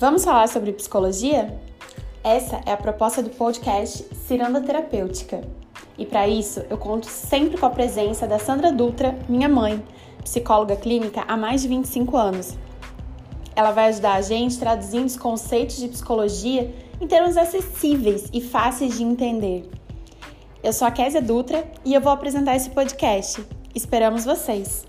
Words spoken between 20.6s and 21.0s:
Eu sou a